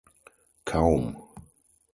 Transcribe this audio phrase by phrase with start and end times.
[0.65, 1.05] Kaum.